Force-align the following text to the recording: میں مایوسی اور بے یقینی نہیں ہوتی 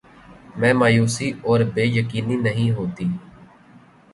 میں 0.55 0.73
مایوسی 0.73 1.29
اور 1.43 1.59
بے 1.73 1.83
یقینی 1.87 2.35
نہیں 2.37 2.71
ہوتی 2.71 3.05